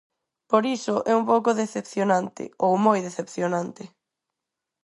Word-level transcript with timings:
Por 0.51 0.63
iso, 0.75 0.95
é 1.11 1.13
un 1.19 1.25
pouco 1.31 1.57
decepcionante, 1.61 2.43
ou 2.65 2.71
moi 2.85 2.99
decepcionante. 3.07 3.83